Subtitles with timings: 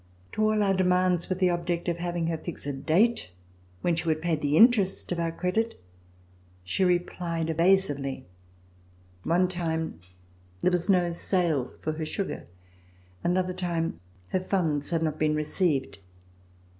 [0.31, 3.29] To all our demands with the object of having her fix a date
[3.81, 5.79] when she would pay the interest of our credit,
[6.63, 8.25] she replied evasively.
[9.21, 9.99] One time
[10.63, 12.47] there was no sale for her sugar,
[13.23, 15.99] another time her funds had not been received.